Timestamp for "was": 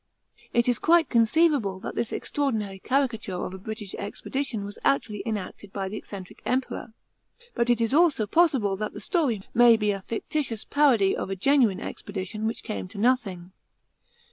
4.65-4.79